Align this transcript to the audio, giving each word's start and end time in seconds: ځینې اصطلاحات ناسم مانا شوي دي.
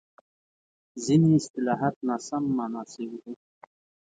ځینې 1.03 1.29
اصطلاحات 1.39 1.95
ناسم 2.07 2.43
مانا 2.57 2.83
شوي 2.93 3.17
دي. 3.23 3.33